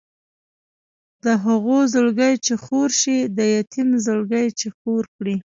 [1.23, 5.35] د هغو زړګی چې خور شي د یتیم زړګی چې خور کړي.